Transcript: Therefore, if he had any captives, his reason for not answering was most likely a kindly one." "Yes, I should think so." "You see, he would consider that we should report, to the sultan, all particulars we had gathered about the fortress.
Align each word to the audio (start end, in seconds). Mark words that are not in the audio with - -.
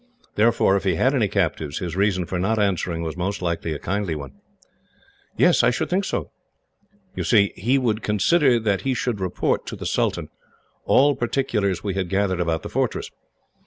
Therefore, 0.33 0.75
if 0.75 0.83
he 0.83 0.95
had 0.95 1.13
any 1.13 1.27
captives, 1.27 1.77
his 1.77 1.95
reason 1.95 2.25
for 2.25 2.39
not 2.39 2.57
answering 2.57 3.03
was 3.03 3.15
most 3.15 3.39
likely 3.39 3.71
a 3.71 3.77
kindly 3.77 4.15
one." 4.15 4.31
"Yes, 5.37 5.61
I 5.61 5.69
should 5.69 5.91
think 5.91 6.05
so." 6.05 6.31
"You 7.15 7.23
see, 7.23 7.53
he 7.55 7.77
would 7.77 8.01
consider 8.01 8.59
that 8.61 8.83
we 8.83 8.95
should 8.95 9.19
report, 9.19 9.67
to 9.67 9.75
the 9.75 9.85
sultan, 9.85 10.29
all 10.85 11.15
particulars 11.15 11.83
we 11.83 11.93
had 11.93 12.09
gathered 12.09 12.39
about 12.39 12.63
the 12.63 12.67
fortress. 12.69 13.11